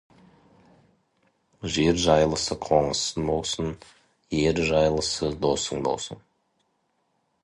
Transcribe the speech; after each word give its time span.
Жер 1.73 1.99
жайлысы 2.05 2.57
қонысың 2.65 3.29
болсын, 3.31 3.69
ер 4.39 4.63
жайлысы 4.71 5.33
досың 5.45 5.85
болсын. 5.89 6.25